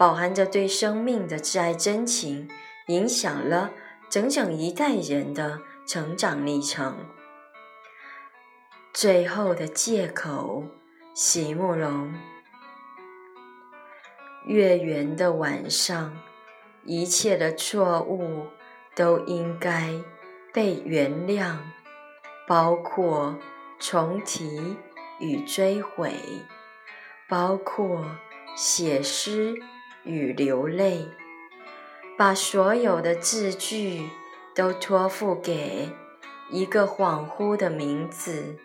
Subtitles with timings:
[0.00, 2.48] 饱含着对生命的挚爱真情，
[2.86, 3.70] 影响了
[4.08, 7.04] 整整一代人的成长历程。
[8.94, 10.64] 最后的借口，
[11.12, 12.14] 席慕容。
[14.46, 16.16] 月圆的晚上，
[16.84, 18.46] 一切的错误
[18.94, 19.92] 都应该
[20.50, 21.58] 被原谅，
[22.48, 23.38] 包括
[23.78, 24.78] 重提
[25.18, 26.14] 与追悔，
[27.28, 28.06] 包括
[28.56, 29.54] 写诗。
[30.04, 31.06] 与流泪，
[32.16, 34.08] 把所有的字句
[34.54, 35.90] 都托付给
[36.50, 38.56] 一个恍惚的名字，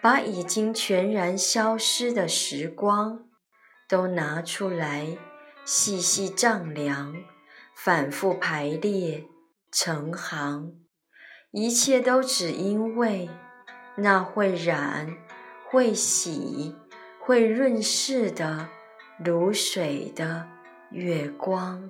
[0.00, 3.26] 把已经全然消失的时光
[3.88, 5.16] 都拿出来
[5.64, 7.14] 细细丈量，
[7.74, 9.24] 反复排列
[9.70, 10.72] 成行，
[11.50, 13.28] 一切都只因为
[13.96, 15.16] 那会染、
[15.68, 16.74] 会洗、
[17.20, 18.68] 会润饰的。
[19.18, 20.46] 如水的
[20.90, 21.88] 月光。